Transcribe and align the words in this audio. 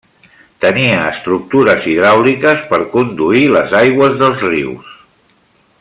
Tenia 0.63 1.01
estructures 1.09 1.85
hidràuliques 1.91 2.65
per 2.73 2.79
conduir 2.95 3.45
les 3.57 3.77
aigües 3.83 4.17
dels 4.23 4.47
rius. 4.51 4.97